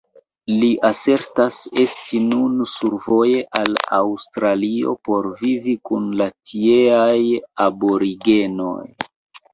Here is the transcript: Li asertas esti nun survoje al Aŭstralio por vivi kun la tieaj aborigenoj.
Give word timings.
Li 0.61 0.67
asertas 0.87 1.57
esti 1.81 2.21
nun 2.29 2.63
survoje 2.71 3.43
al 3.61 3.77
Aŭstralio 3.99 4.95
por 5.11 5.29
vivi 5.45 5.77
kun 5.91 6.09
la 6.23 6.29
tieaj 6.53 7.17
aborigenoj. 7.67 8.81